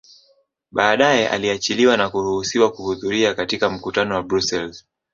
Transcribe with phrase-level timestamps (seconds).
[0.71, 4.85] Badae aliachiliwa na kuruhusiwa kuhudhuria katika mkutano wa Brussels